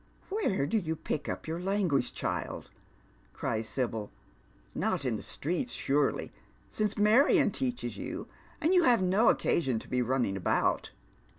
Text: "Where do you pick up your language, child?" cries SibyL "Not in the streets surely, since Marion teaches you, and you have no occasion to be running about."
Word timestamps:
"Where 0.29 0.65
do 0.65 0.79
you 0.79 0.95
pick 0.95 1.29
up 1.29 1.47
your 1.47 1.59
language, 1.61 2.11
child?" 2.11 2.71
cries 3.35 3.69
SibyL 3.69 4.09
"Not 4.73 5.05
in 5.05 5.15
the 5.15 5.21
streets 5.21 5.73
surely, 5.73 6.31
since 6.71 6.97
Marion 6.97 7.51
teaches 7.51 7.97
you, 7.97 8.27
and 8.59 8.73
you 8.73 8.81
have 8.85 9.03
no 9.03 9.29
occasion 9.29 9.77
to 9.77 9.87
be 9.87 10.01
running 10.01 10.35
about." 10.37 10.89